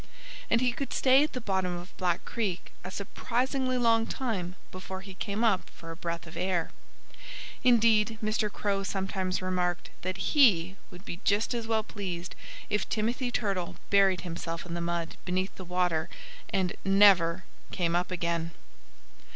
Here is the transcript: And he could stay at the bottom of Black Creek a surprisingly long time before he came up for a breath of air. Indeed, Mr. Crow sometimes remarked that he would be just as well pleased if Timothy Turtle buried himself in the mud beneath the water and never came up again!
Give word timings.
And 0.49 0.61
he 0.61 0.71
could 0.71 0.93
stay 0.93 1.23
at 1.23 1.33
the 1.33 1.39
bottom 1.39 1.77
of 1.77 1.95
Black 1.97 2.25
Creek 2.25 2.71
a 2.83 2.89
surprisingly 2.89 3.77
long 3.77 4.07
time 4.07 4.55
before 4.71 5.01
he 5.01 5.13
came 5.13 5.43
up 5.43 5.69
for 5.69 5.91
a 5.91 5.95
breath 5.95 6.25
of 6.25 6.35
air. 6.35 6.71
Indeed, 7.63 8.17
Mr. 8.19 8.51
Crow 8.51 8.81
sometimes 8.81 9.43
remarked 9.43 9.91
that 10.01 10.17
he 10.17 10.75
would 10.89 11.05
be 11.05 11.19
just 11.23 11.53
as 11.53 11.67
well 11.67 11.83
pleased 11.83 12.33
if 12.67 12.89
Timothy 12.89 13.29
Turtle 13.29 13.75
buried 13.91 14.21
himself 14.21 14.65
in 14.65 14.73
the 14.73 14.81
mud 14.81 15.17
beneath 15.23 15.53
the 15.53 15.63
water 15.65 16.09
and 16.51 16.73
never 16.83 17.43
came 17.71 17.95
up 17.95 18.09
again! 18.09 18.53